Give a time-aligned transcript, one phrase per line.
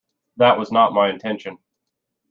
[0.37, 1.59] That was not my intention.